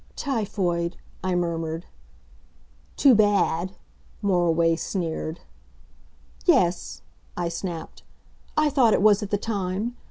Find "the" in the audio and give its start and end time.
9.29-9.37